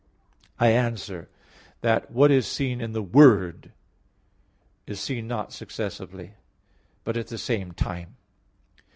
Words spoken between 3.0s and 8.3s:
Word is seen not successively, but at the same time.